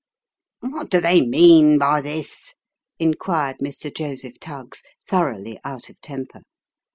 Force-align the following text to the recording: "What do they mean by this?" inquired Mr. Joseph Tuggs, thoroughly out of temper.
"What 0.61 0.89
do 0.89 0.99
they 0.99 1.21
mean 1.21 1.77
by 1.77 2.01
this?" 2.01 2.55
inquired 2.97 3.57
Mr. 3.59 3.95
Joseph 3.95 4.39
Tuggs, 4.39 4.81
thoroughly 5.07 5.59
out 5.63 5.91
of 5.91 6.01
temper. 6.01 6.41